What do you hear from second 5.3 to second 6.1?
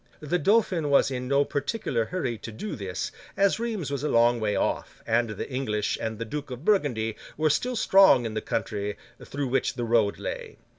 English